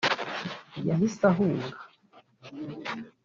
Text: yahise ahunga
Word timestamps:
yahise 0.87 1.21
ahunga 1.31 1.77